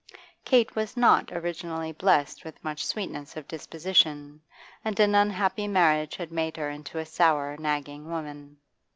[0.43, 4.41] Kate was not originally blessed with much sweetness of disposition,
[4.83, 8.57] and an unhappy marriage had made her into a sour, nagging woman.